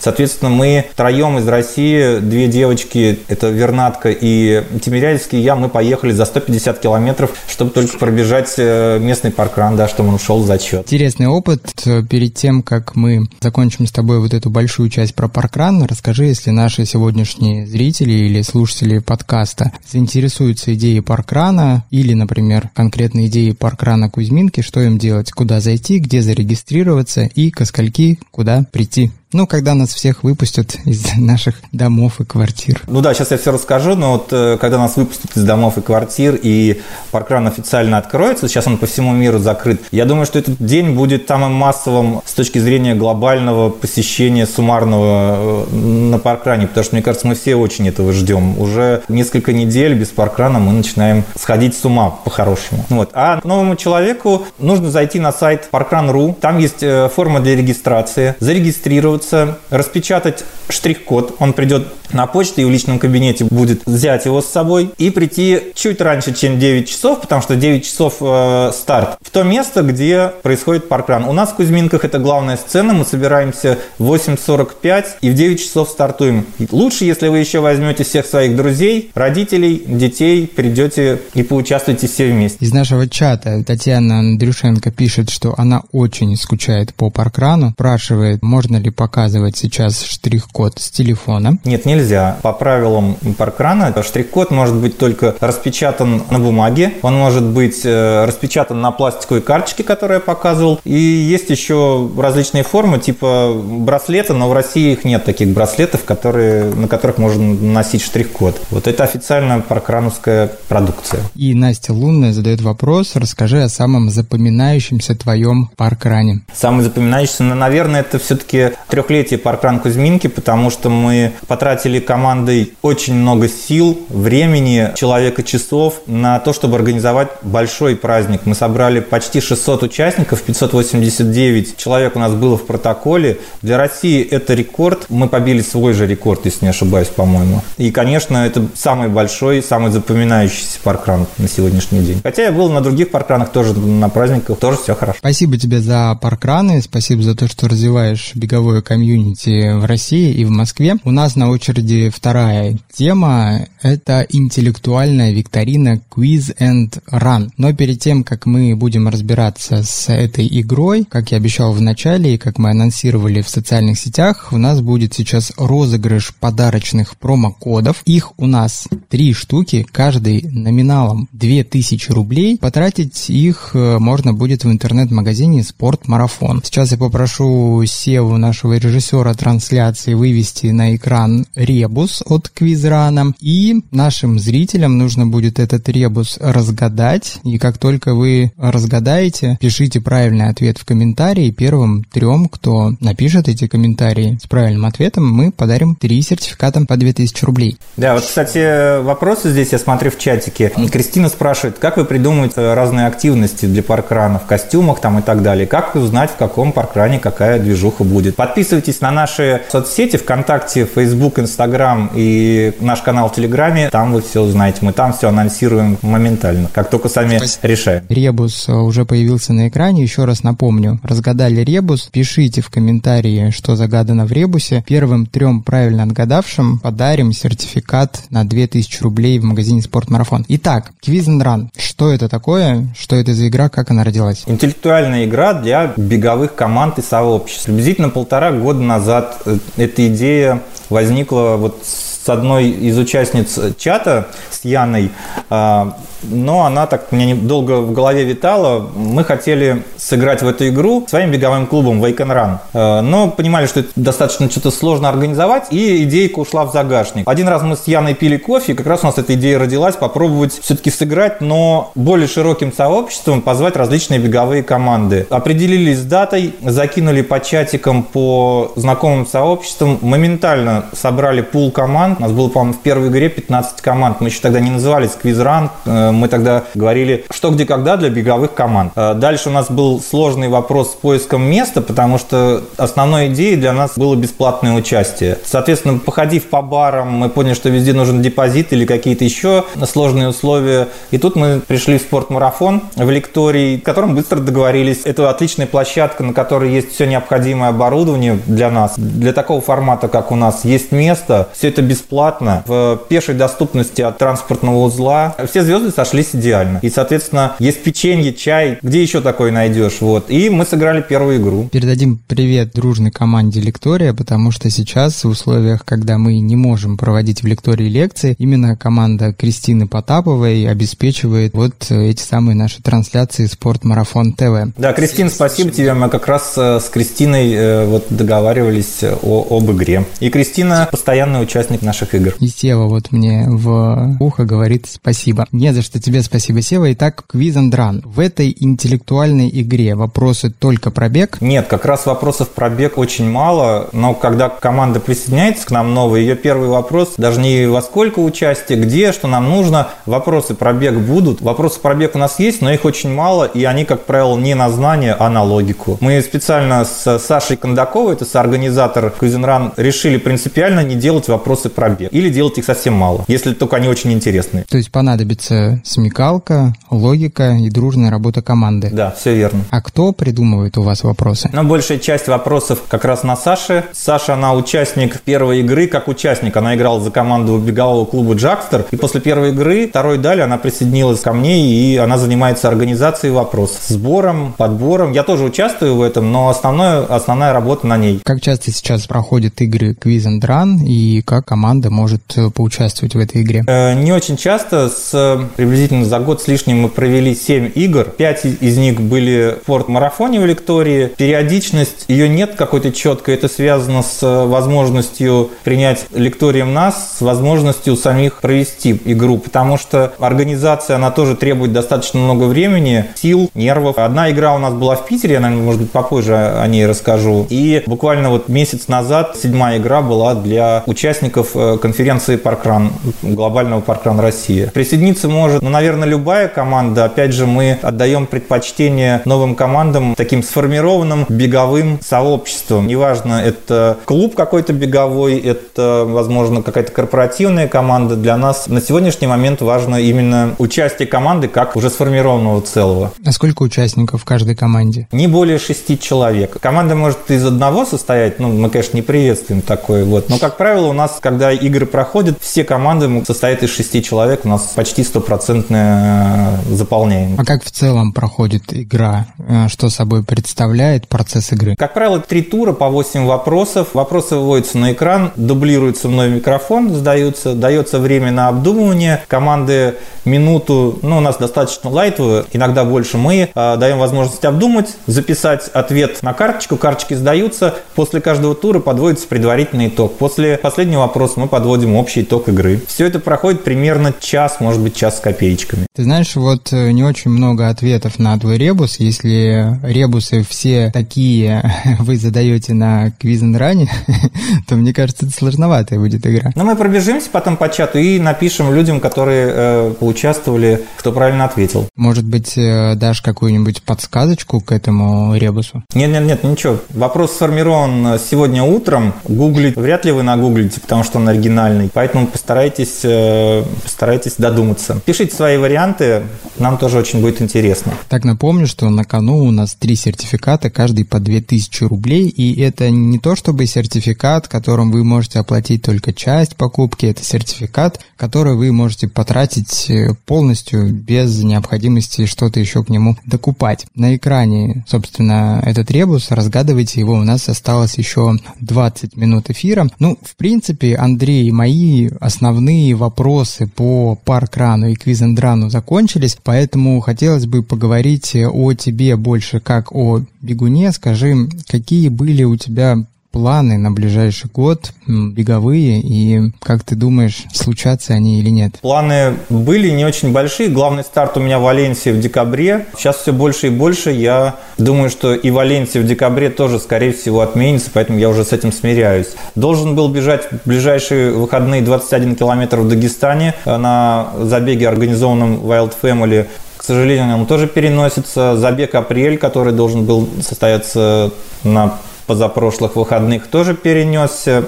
[0.01, 6.25] Соответственно, мы троем из России, две девочки, это Вернатка и Тимирязевский, я, мы поехали за
[6.25, 10.83] 150 километров, чтобы только пробежать э, местный паркран, да, чтобы он ушел в зачет.
[10.83, 11.85] Интересный опыт.
[12.09, 16.51] Перед тем, как мы закончим с тобой вот эту большую часть про паркран, расскажи, если
[16.51, 24.61] наши сегодняшние зрители или слушатели подкаста заинтересуются идеей паркрана или, например, конкретной идеей паркрана Кузьминки,
[24.61, 29.13] что им делать, куда зайти, где зарегистрироваться и ко скольки куда прийти.
[29.33, 32.83] Ну, когда нас всех выпустят из наших домов и квартир.
[32.87, 35.83] Ну да, сейчас я все расскажу, но вот э, когда нас выпустят из домов и
[35.83, 40.57] квартир, и паркран официально откроется, сейчас он по всему миру закрыт, я думаю, что этот
[40.59, 46.95] день будет самым массовым с точки зрения глобального посещения суммарного э, на паркране, потому что,
[46.95, 48.59] мне кажется, мы все очень этого ждем.
[48.59, 52.87] Уже несколько недель без паркрана мы начинаем сходить с ума по-хорошему.
[52.89, 53.11] Вот.
[53.13, 59.18] А новому человеку нужно зайти на сайт parkrun.ru, там есть э, форма для регистрации, зарегистрироваться,
[59.19, 61.37] требуется распечатать штрих-код.
[61.39, 65.73] Он придет на почту и в личном кабинете будет взять его с собой и прийти
[65.75, 70.33] чуть раньше, чем 9 часов, потому что 9 часов э, старт, в то место, где
[70.43, 71.25] происходит паркран.
[71.25, 75.91] У нас в Кузьминках это главная сцена, мы собираемся в 8.45 и в 9 часов
[75.91, 76.47] стартуем.
[76.71, 82.65] Лучше, если вы еще возьмете всех своих друзей, родителей, детей, придете и поучаствуете все вместе.
[82.65, 88.91] Из нашего чата Татьяна Андрюшенко пишет, что она очень скучает по паркрану, спрашивает, можно ли
[89.09, 91.59] показывать сейчас штрих-код с телефона.
[91.65, 92.37] Нет, не нельзя.
[92.43, 98.81] По правилам паркрана штрих-код может быть только распечатан на бумаге, он может быть э, распечатан
[98.81, 100.81] на пластиковой карточке, которую я показывал.
[100.85, 106.73] И есть еще различные формы, типа браслета, но в России их нет таких браслетов, которые,
[106.75, 108.61] на которых можно носить штрих-код.
[108.71, 111.21] Вот это официальная паркрановская продукция.
[111.35, 116.43] И Настя Лунная задает вопрос, расскажи о самом запоминающемся твоем паркране.
[116.55, 123.15] Самый запоминающийся, ну, наверное, это все-таки трехлетие паркран Кузьминки, потому что мы потратили командой очень
[123.15, 128.41] много сил, времени, человека часов на то, чтобы организовать большой праздник.
[128.45, 133.39] Мы собрали почти 600 участников, 589 человек у нас было в протоколе.
[133.63, 135.07] Для России это рекорд.
[135.09, 137.63] Мы побили свой же рекорд, если не ошибаюсь, по-моему.
[137.77, 142.21] И, конечно, это самый большой, самый запоминающийся паркран на сегодняшний день.
[142.25, 145.19] Хотя я был на других паркранах тоже, на праздниках, тоже все хорошо.
[145.21, 150.51] Спасибо тебе за паркраны, спасибо за то, что развиваешь беговое комьюнити в России и в
[150.51, 150.97] Москве.
[151.05, 157.51] У нас на очереди вторая тема– это интеллектуальная викторина Quiz and Run.
[157.59, 162.35] Но перед тем, как мы будем разбираться с этой игрой, как я обещал в начале
[162.35, 168.03] и как мы анонсировали в социальных сетях, у нас будет сейчас розыгрыш подарочных промокодов.
[168.07, 172.57] Их у нас три штуки, каждый номиналом 2000 рублей.
[172.57, 176.63] Потратить их э, можно будет в интернет-магазине «Спорт Марафон».
[176.65, 184.39] Сейчас я попрошу Севу, нашего режиссера трансляции, вывести на экран ребус от квизрана, и нашим
[184.39, 190.85] зрителям нужно будет этот ребус разгадать, и как только вы разгадаете, пишите правильный ответ в
[190.85, 196.97] комментарии, первым трем, кто напишет эти комментарии с правильным ответом, мы подарим три сертификата по
[196.97, 197.77] 2000 рублей.
[197.97, 200.73] Да, вот, кстати, вопросы здесь я смотрю в чатике.
[200.93, 205.67] Кристина спрашивает, как вы придумываете разные активности для паркрана в костюмах там и так далее?
[205.67, 208.37] Как узнать, в каком паркране какая движуха будет?
[208.37, 208.68] Подписывайтесь
[209.01, 214.79] на наши соцсети ВКонтакте, Facebook, Instagram и наш канал в Телеграме, там вы все узнаете.
[214.83, 217.67] Мы там все анонсируем моментально, как только сами Спасибо.
[217.67, 218.05] решаем.
[218.09, 220.03] Ребус э, уже появился на экране.
[220.03, 224.85] Еще раз напомню, разгадали ребус, пишите в комментарии, что загадано в ребусе.
[224.87, 230.45] Первым трем правильно отгадавшим подарим сертификат на 2000 рублей в магазине Спортмарафон.
[230.49, 231.69] Итак, Quiz and Run.
[231.77, 232.87] Что это такое?
[232.99, 233.69] Что это за игра?
[233.69, 234.45] Как она родилась?
[234.47, 237.67] Интеллектуальная игра для беговых команд и сообществ.
[237.67, 244.65] Приблизительно полтора года назад э, эта идея возникла вот с одной из участниц чата, с
[244.65, 245.11] Яной,
[245.51, 248.87] а, но она так мне долго в голове витала.
[248.95, 253.81] Мы хотели сыграть в эту игру своим беговым клубом Wake Run, э, но понимали, что
[253.81, 257.29] это достаточно что-то сложно организовать, и идейка ушла в загашник.
[257.29, 259.97] Один раз мы с Яной пили кофе, и как раз у нас эта идея родилась,
[259.97, 265.27] попробовать все-таки сыграть, но более широким сообществом позвать различные беговые команды.
[265.31, 272.19] Определились с датой, закинули по чатикам, по знакомым сообществам, моментально собрали пул команд.
[272.19, 274.21] У нас было, по-моему, в первой игре 15 команд.
[274.21, 278.55] Мы еще тогда не назывались квизран, э, мы тогда говорили, что где когда для беговых
[278.55, 278.93] команд.
[278.97, 283.73] Э, дальше у нас был сложный вопрос с поиском места, потому что основной идеей для
[283.73, 285.39] нас было бесплатное участие.
[285.45, 290.89] Соответственно, походив по барам, мы поняли, что везде нужен депозит или какие-то еще сложные условия.
[291.11, 295.03] И тут мы пришли в спортмарафон в лектории, в котором быстро договорились.
[295.05, 298.95] Это отличная площадка, на которой есть все необходимое оборудование для нас.
[298.97, 301.49] Для такого формата, как у нас, есть место.
[301.55, 302.63] Все это бесплатно.
[302.67, 305.35] В пешей доступности от транспортного узла.
[305.49, 306.79] Все звезды сошлись идеально.
[306.83, 308.79] И, соответственно, есть печенье, чай.
[308.83, 310.01] Где еще такое найдешь?
[310.01, 310.31] Вот.
[310.31, 311.69] И мы сыграли первую игру.
[311.73, 317.43] Передадим привет дружной команде Лектория, потому что сейчас в условиях, когда мы не можем проводить
[317.43, 324.33] в Лектории лекции, именно команда Кристины Потаповой обеспечивает вот эти самые наши трансляции Спорт Марафон
[324.33, 324.73] ТВ.
[324.77, 325.95] Да, Кристина, спасибо тебе.
[325.95, 330.05] Мы как раз э, с Кристиной э, вот договаривались о, об игре.
[330.21, 330.58] И Кристина
[330.91, 332.35] постоянный участник наших игр.
[332.41, 335.47] И Сева вот мне в ухо говорит спасибо.
[335.53, 336.93] Не за что тебе спасибо, Сева.
[336.93, 338.03] Итак, квиз run.
[338.05, 341.39] В этой интеллектуальной игре вопросы только про бег?
[341.41, 346.21] Нет, как раз вопросов про бег очень мало, но когда команда присоединяется к нам новая,
[346.21, 349.89] ее первый вопрос даже не во сколько участия, где, что нам нужно.
[350.07, 351.41] Вопросы про бег будут.
[351.41, 354.55] Вопросы про бег у нас есть, но их очень мало, и они, как правило, не
[354.55, 355.99] на знание, а на логику.
[356.01, 360.48] Мы специально с Сашей Кондаковой, это соорганизатор Кузенран, решили принципиально
[360.83, 362.13] не делать вопросы про бег.
[362.13, 364.65] Или делать их совсем мало, если только они очень интересные.
[364.69, 368.91] То есть понадобится смекалка, логика и дружная работа команды.
[368.93, 369.65] Да, все верно.
[369.71, 371.51] А кто придумывает у вас вопросы?
[371.53, 373.85] Но большая часть вопросов как раз на Саше.
[373.93, 376.57] Саша, она участник первой игры, как участник.
[376.57, 378.87] Она играла за команду бегового клуба «Джакстер».
[378.91, 383.83] И после первой игры, второй дали, она присоединилась ко мне, и она занимается организацией вопросов.
[383.87, 385.13] Сбором, подбором.
[385.13, 388.21] Я тоже участвую в этом, но основное, основная работа на ней.
[388.25, 393.43] Как часто сейчас проходят игры Quiz Run, и как команда может э, поучаствовать в этой
[393.43, 393.65] игре?
[393.67, 394.89] Э, не очень часто.
[394.89, 398.05] С, приблизительно за год с лишним мы провели 7 игр.
[398.05, 401.07] 5 из них были в спорт-марафоне в Лектории.
[401.17, 403.35] Периодичность, ее нет какой-то четкой.
[403.35, 409.39] Это связано с возможностью принять лекторием нас, с возможностью самих провести игру.
[409.39, 413.99] Потому что организация, она тоже требует достаточно много времени, сил, нервов.
[413.99, 417.47] Одна игра у нас была в Питере, я, наверное, может быть, попозже о ней расскажу.
[417.51, 424.21] И буквально вот месяц назад седьмая игра была для участников э, конференции Паркран, глобального Паркран
[424.21, 424.71] России.
[424.73, 427.05] Присоединиться может, ну, наверное, любая команда.
[427.05, 432.87] Опять же, мы отдаем предпочтение новым командам, таким сформированным беговым сообществом.
[432.87, 438.17] Неважно, это клуб какой-то беговой, это, возможно, какая-то корпоративная команда.
[438.17, 443.13] Для нас на сегодняшний момент важно именно участие команды как уже сформированного целого.
[443.25, 445.09] А сколько участников в каждой команде?
[445.13, 446.59] Не более шести человек.
[446.61, 450.29] Команда может из одного состоять, ну, мы, конечно, не приветствуем такое, вот.
[450.29, 454.49] Но, как правило, у нас, когда игры проходят, все команды состоят из шести человек, у
[454.49, 457.37] нас почти стопроцентное заполняем.
[457.39, 459.27] А как в целом проходит игра?
[459.39, 461.77] Э, что собой представляет процесс игры?
[461.77, 463.89] Как правило, три тура по 8 вопросов.
[463.93, 469.23] Вопросы выводятся на экран, дублируется мной микрофон, сдаются, дается время на обдумывание.
[469.29, 475.69] Команды минуту, ну, у нас достаточно лайтовые, иногда больше мы э, даем возможность обдумать, записать
[475.69, 480.17] ответ на карточку, карточки сдаются, после каждого тура подводится предварительный итог.
[480.17, 482.81] После последнего вопроса мы подводим общий итог игры.
[482.87, 485.87] Все это проходит примерно час, может быть, час с копеечками.
[485.95, 489.01] Ты знаешь, вот э, не очень много ответов на твой ребус.
[489.01, 493.91] Если ребусы все такие вы задаете на квизенране,
[494.69, 496.53] то мне кажется, это сложноватая будет игра.
[496.55, 501.89] Но мы пробежимся потом по чату и напишем людям, которые э, поучаствовали, кто правильно ответил.
[501.97, 505.83] Может быть, э, дашь какую-нибудь подсказочку к этому ребусу?
[505.95, 506.79] Нет, нет, нет, ничего.
[506.91, 509.15] Вопрос сформирован сегодня утром.
[509.25, 511.89] Гуглить вряд ли вы нагуглите, потому что он оригинальный.
[511.91, 515.01] Поэтому постарайтесь, э, постарайтесь додуматься.
[515.07, 516.25] Пишите свои варианты,
[516.59, 517.95] нам тоже очень будет интересно.
[518.11, 522.29] Так напомню, что на кону у нас три сертификата, каждый по 2000 рублей.
[522.29, 527.07] И это не то чтобы сертификат, которым вы можете оплатить только часть покупки.
[527.07, 533.87] Это сертификат, который вы можете потратить э, полностью без необходимости что-то еще к нему докупать.
[533.95, 539.78] На экране, собственно, этот ребус, разгадывайте его, у нас осталось еще 20 минут эфира.
[539.99, 547.63] Ну, в принципе, Андрей, мои основные вопросы по паркрану и Визендрану закончились, поэтому хотелось бы
[547.63, 550.93] поговорить о тебе больше как о бегуне.
[550.93, 558.15] Скажи, какие были у тебя планы на ближайший год беговые и как ты думаешь, случатся
[558.15, 558.79] они или нет?
[558.81, 560.69] Планы были не очень большие.
[560.69, 562.87] Главный старт у меня в Валенсии в декабре.
[562.97, 564.11] Сейчас все больше и больше.
[564.11, 568.53] Я думаю, что и Валенсия в декабре тоже, скорее всего, отменится, поэтому я уже с
[568.53, 569.29] этим смиряюсь.
[569.55, 576.47] Должен был бежать в ближайшие выходные 21 километр в Дагестане на забеге, организованном Wild Family.
[576.77, 578.57] К сожалению, он тоже переносится.
[578.57, 581.33] Забег апрель, который должен был состояться
[581.65, 584.65] на позапрошлых выходных тоже перенесся.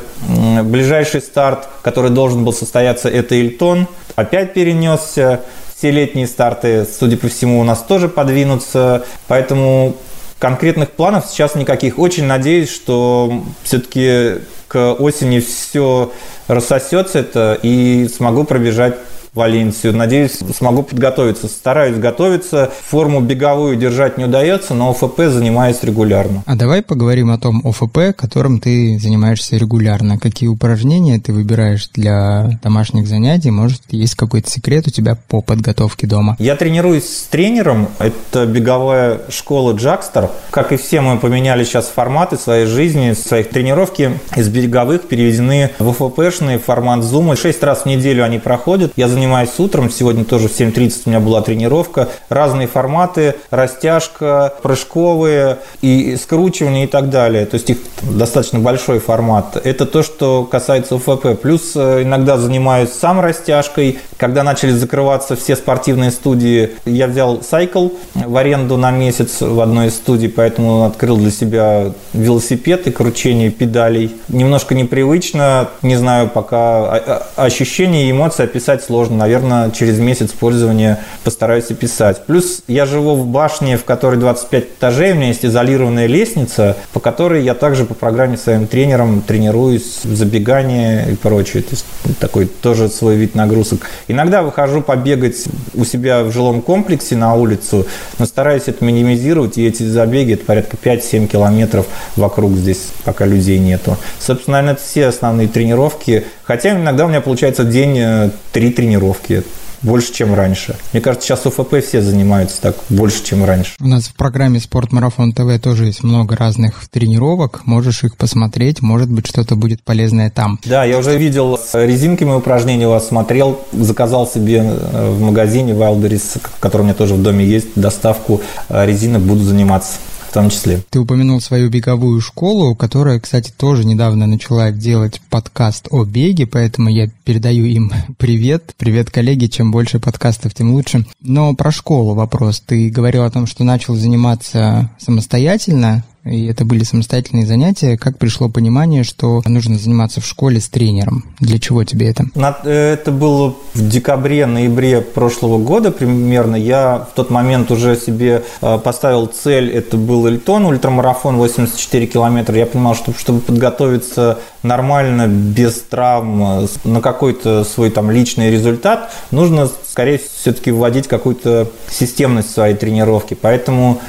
[0.64, 5.42] Ближайший старт, который должен был состояться, это Ильтон, опять перенесся.
[5.76, 9.04] Все летние старты, судя по всему, у нас тоже подвинутся.
[9.28, 9.94] Поэтому
[10.38, 11.98] конкретных планов сейчас никаких.
[11.98, 16.12] Очень надеюсь, что все-таки к осени все
[16.48, 18.96] рассосется это и смогу пробежать
[19.34, 19.96] Валенсию.
[19.96, 21.46] Надеюсь, смогу подготовиться.
[21.46, 22.70] Стараюсь готовиться.
[22.82, 26.42] Форму беговую держать не удается, но ОФП занимаюсь регулярно.
[26.46, 30.18] А давай поговорим о том ОФП, которым ты занимаешься регулярно.
[30.18, 33.50] Какие упражнения ты выбираешь для домашних занятий?
[33.50, 36.36] Может, есть какой-то секрет у тебя по подготовке дома?
[36.38, 37.88] Я тренируюсь с тренером.
[37.98, 40.30] Это беговая школа Джакстер.
[40.50, 45.88] Как и все, мы поменяли сейчас форматы своей жизни, своих тренировки из беговых переведены в
[45.90, 47.36] ОФПшный формат Zoom.
[47.36, 48.92] Шесть раз в неделю они проходят.
[48.96, 55.58] Я занимаюсь утром, сегодня тоже в 7.30 у меня была тренировка, разные форматы, растяжка, прыжковые
[55.82, 57.44] и скручивание и так далее.
[57.44, 59.60] То есть их достаточно большой формат.
[59.62, 61.38] Это то, что касается УФП.
[61.38, 63.98] Плюс э, иногда занимаюсь сам растяжкой.
[64.16, 69.88] Когда начали закрываться все спортивные студии, я взял сайкл в аренду на месяц в одной
[69.88, 74.12] из студий, поэтому открыл для себя велосипед и кручение педалей.
[74.28, 79.16] Немножко непривычно, не знаю, пока ощущения и эмоции описать сложно сложно.
[79.16, 82.24] Наверное, через месяц пользования постараюсь описать.
[82.26, 85.12] Плюс я живу в башне, в которой 25 этажей.
[85.12, 90.14] У меня есть изолированная лестница, по которой я также по программе своим тренером тренируюсь в
[90.16, 91.62] забегании и прочее.
[91.62, 91.84] То есть
[92.18, 93.80] такой тоже свой вид нагрузок.
[94.08, 95.44] Иногда выхожу побегать
[95.74, 97.86] у себя в жилом комплексе на улицу,
[98.18, 99.58] но стараюсь это минимизировать.
[99.58, 103.96] И эти забеги, это порядка 5-7 километров вокруг здесь, пока людей нету.
[104.18, 106.24] Собственно, наверное, это все основные тренировки.
[106.50, 109.44] Хотя иногда у меня получается день э, три тренировки
[109.82, 110.74] больше, чем раньше.
[110.92, 113.74] Мне кажется, сейчас УФП все занимаются так больше, чем раньше.
[113.78, 117.62] У нас в программе «Спортмарафон ТВ» тоже есть много разных тренировок.
[117.66, 120.58] Можешь их посмотреть, может быть, что-то будет полезное там.
[120.64, 125.72] Да, я уже видел резинки мои упражнения у вас смотрел, заказал себе э, в магазине
[125.72, 129.98] Wildberries, который у меня тоже в доме есть, доставку э, резинок, буду заниматься
[130.30, 130.80] в том числе.
[130.90, 136.88] Ты упомянул свою беговую школу, которая, кстати, тоже недавно начала делать подкаст о беге, поэтому
[136.88, 138.74] я передаю им привет.
[138.78, 141.04] Привет, коллеги, чем больше подкастов, тем лучше.
[141.20, 142.60] Но про школу вопрос.
[142.60, 147.96] Ты говорил о том, что начал заниматься самостоятельно, и это были самостоятельные занятия.
[147.96, 151.24] Как пришло понимание, что нужно заниматься в школе с тренером?
[151.40, 152.26] Для чего тебе это?
[152.64, 156.56] Это было в декабре-ноябре прошлого года примерно.
[156.56, 162.56] Я в тот момент уже себе э, поставил цель, это был Эльтон, ультрамарафон 84 километра.
[162.56, 169.70] Я понимал, что чтобы подготовиться нормально, без травм, на какой-то свой там личный результат, нужно,
[169.88, 173.34] скорее все-таки вводить какую-то системность в своей тренировки.
[173.34, 174.00] Поэтому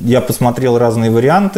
[0.00, 1.55] я посмотрел разные варианты,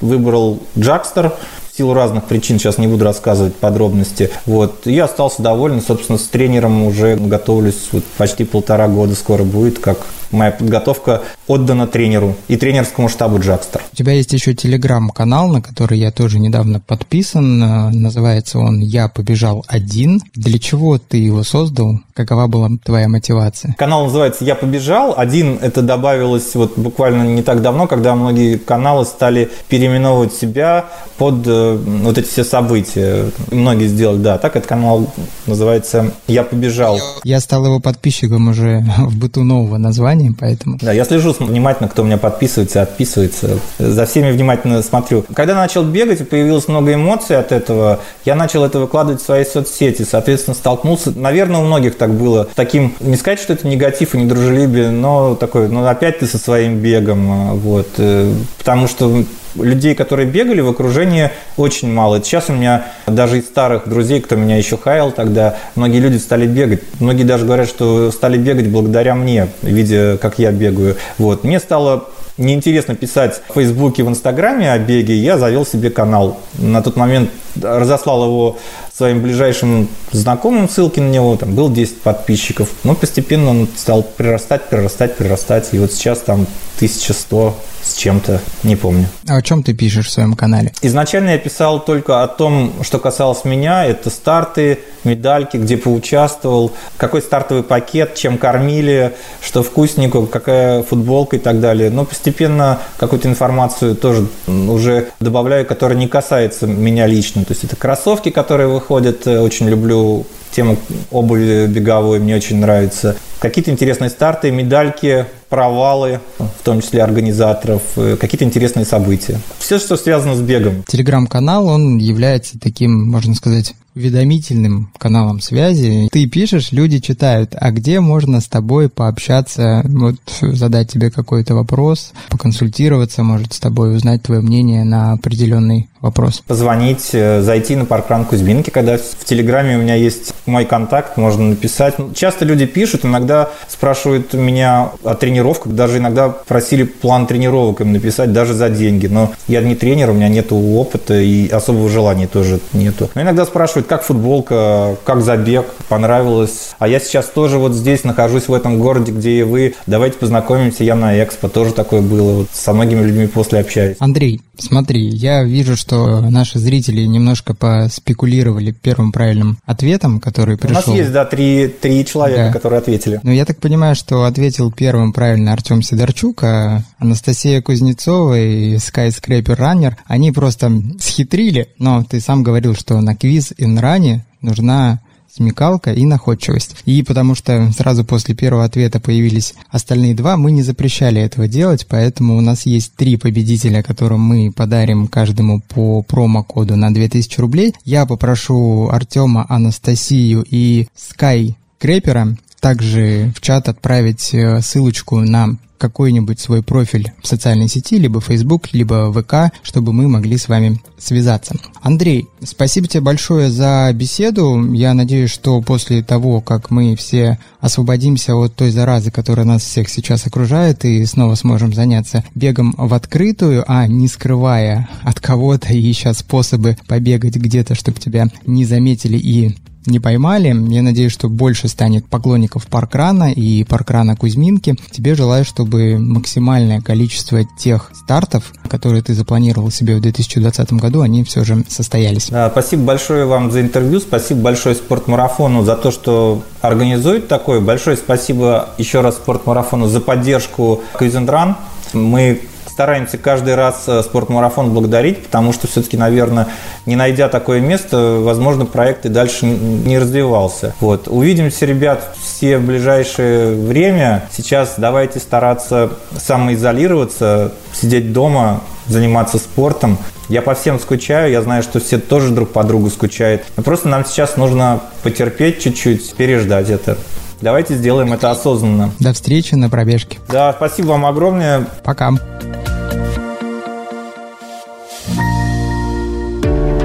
[0.00, 1.32] выбрал Джакстер,
[1.72, 4.30] в силу разных причин, сейчас не буду рассказывать подробности.
[4.46, 4.86] Вот.
[4.86, 9.98] И остался доволен, собственно, с тренером уже готовлюсь вот почти полтора года скоро будет, как
[10.30, 13.82] моя подготовка отдана тренеру и тренерскому штабу Джакстер.
[13.92, 17.62] У тебя есть еще телеграм-канал, на который я тоже недавно подписан.
[17.62, 20.22] Э, называется он «Я побежал один».
[20.34, 22.00] Для чего ты его создал?
[22.16, 23.74] Какова была твоя мотивация?
[23.76, 25.12] Канал называется «Я побежал».
[25.18, 30.86] Один это добавилось вот буквально не так давно, когда многие каналы стали переименовывать себя
[31.18, 33.26] под э, вот эти все события.
[33.50, 34.38] Многие сделали, да.
[34.38, 35.12] Так этот канал
[35.46, 36.98] называется «Я побежал».
[37.22, 40.78] Я стал его подписчиком уже в быту нового названия поэтому...
[40.80, 43.58] Да, я слежу внимательно, кто у меня подписывается, отписывается.
[43.78, 45.26] За всеми внимательно смотрю.
[45.34, 48.00] Когда начал бегать, появилось много эмоций от этого.
[48.24, 50.06] Я начал это выкладывать в свои соцсети.
[50.10, 51.12] Соответственно, столкнулся...
[51.14, 52.48] Наверное, у многих так было.
[52.54, 52.94] Таким...
[53.00, 57.58] Не сказать, что это негатив и недружелюбие, но такой, ну, опять ты со своим бегом.
[57.58, 57.88] Вот.
[57.98, 62.22] Э, потому что людей, которые бегали в окружении, очень мало.
[62.22, 66.46] Сейчас у меня даже из старых друзей, кто меня еще хаял тогда, многие люди стали
[66.46, 66.82] бегать.
[67.00, 70.96] Многие даже говорят, что стали бегать благодаря мне, видя, как я бегаю.
[71.18, 71.44] Вот.
[71.44, 76.38] Мне стало неинтересно писать в Фейсбуке, в Инстаграме о беге, я завел себе канал.
[76.58, 77.30] На тот момент
[77.62, 78.58] разослал его
[78.96, 82.70] своим ближайшим знакомым, ссылки на него, там был 10 подписчиков.
[82.84, 85.68] Но постепенно он стал прирастать, прирастать, прирастать.
[85.72, 89.06] И вот сейчас там 1100 с чем-то, не помню.
[89.28, 90.72] А о чем ты пишешь в своем канале?
[90.82, 93.84] Изначально я писал только о том, что касалось меня.
[93.84, 101.38] Это старты, медальки, где поучаствовал, какой стартовый пакет, чем кормили, что вкусненького, какая футболка и
[101.38, 101.90] так далее.
[101.90, 107.44] Но постепенно какую-то информацию тоже уже добавляю, которая не касается меня лично.
[107.46, 110.76] То есть это кроссовки, которые выходят, э, очень люблю тему
[111.10, 113.16] обуви беговой, мне очень нравится.
[113.40, 119.38] Какие-то интересные старты, медальки, провалы, в том числе организаторов, э, какие-то интересные события.
[119.58, 120.82] Все, что связано с бегом.
[120.88, 126.08] Телеграм-канал, он является таким, можно сказать, уведомительным каналом связи.
[126.12, 132.12] Ты пишешь, люди читают, а где можно с тобой пообщаться, вот задать тебе какой-то вопрос,
[132.28, 136.42] поконсультироваться, может, с тобой узнать твое мнение на определенный вопрос.
[136.46, 141.44] Позвонить, э, зайти на паркран Кузьминки, когда в Телеграме у меня есть мой контакт, можно
[141.44, 141.94] написать.
[142.14, 148.32] Часто люди пишут, иногда спрашивают меня о тренировках, даже иногда просили план тренировок им написать,
[148.32, 149.06] даже за деньги.
[149.06, 153.10] Но я не тренер, у меня нет опыта и особого желания тоже нету.
[153.14, 156.74] Но иногда спрашивают, как футболка, как забег, понравилось.
[156.78, 159.74] А я сейчас тоже вот здесь нахожусь в этом городе, где и вы.
[159.86, 162.32] Давайте познакомимся, я на Экспо, тоже такое было.
[162.32, 163.96] Вот со многими людьми после общаюсь.
[164.00, 170.76] Андрей, смотри, я вижу, что наши зрители немножко поспекулировали первым правильным ответом, который пришел.
[170.76, 172.52] У нас есть, да, три, три человека, да.
[172.52, 173.20] которые ответили.
[173.22, 179.56] Но я так понимаю, что ответил первым правильно Артем Сидорчук, а Анастасия Кузнецова и Skyscraper
[179.56, 185.00] Runner, они просто схитрили, но ты сам говорил, что на квиз и ране нужна
[185.36, 186.76] смекалка и находчивость.
[186.86, 191.86] И потому что сразу после первого ответа появились остальные два, мы не запрещали этого делать,
[191.88, 197.74] поэтому у нас есть три победителя, которым мы подарим каждому по промокоду на 2000 рублей.
[197.84, 206.40] Я попрошу Артема, Анастасию и Скай Крепера также в чат отправить э, ссылочку на какой-нибудь
[206.40, 211.54] свой профиль в социальной сети, либо Facebook, либо ВК, чтобы мы могли с вами связаться.
[211.80, 214.72] Андрей, спасибо тебе большое за беседу.
[214.72, 219.88] Я надеюсь, что после того, как мы все освободимся от той заразы, которая нас всех
[219.88, 225.88] сейчас окружает, и снова сможем заняться бегом в открытую, а не скрывая от кого-то и
[225.88, 229.54] ища способы побегать где-то, чтобы тебя не заметили и
[229.86, 230.48] не поймали.
[230.72, 234.76] Я надеюсь, что больше станет поклонников паркрана и паркрана Кузьминки.
[234.90, 241.24] Тебе желаю, чтобы максимальное количество тех стартов, которые ты запланировал себе в 2020 году, они
[241.24, 242.28] все же состоялись.
[242.30, 247.60] Да, спасибо большое вам за интервью, спасибо большое спортмарафону за то, что организует такое.
[247.60, 251.56] Большое спасибо еще раз спортмарафону за поддержку Квизендран.
[251.92, 252.42] Мы
[252.76, 256.48] стараемся каждый раз э, спортмарафон благодарить, потому что все-таки, наверное,
[256.84, 260.74] не найдя такое место, возможно, проект и дальше не развивался.
[260.80, 261.08] Вот.
[261.08, 264.28] Увидимся, ребят, все в ближайшее время.
[264.30, 269.96] Сейчас давайте стараться самоизолироваться, сидеть дома, заниматься спортом.
[270.28, 273.42] Я по всем скучаю, я знаю, что все тоже друг по другу скучают.
[273.56, 276.98] Но просто нам сейчас нужно потерпеть чуть-чуть, переждать это.
[277.40, 278.90] Давайте сделаем это осознанно.
[278.98, 280.18] До встречи на пробежке.
[280.28, 281.66] Да, спасибо вам огромное.
[281.84, 282.12] Пока.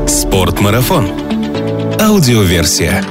[0.08, 1.10] Спортмарафон.
[2.00, 3.04] Аудиоверсия.